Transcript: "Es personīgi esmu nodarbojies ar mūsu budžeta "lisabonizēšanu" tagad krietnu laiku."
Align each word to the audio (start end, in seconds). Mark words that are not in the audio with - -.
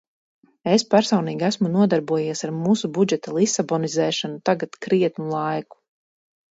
"Es 0.75 0.85
personīgi 0.93 1.45
esmu 1.49 1.69
nodarbojies 1.75 2.43
ar 2.49 2.55
mūsu 2.63 2.91
budžeta 2.99 3.37
"lisabonizēšanu" 3.39 4.45
tagad 4.51 4.85
krietnu 4.89 5.33
laiku." 5.39 5.85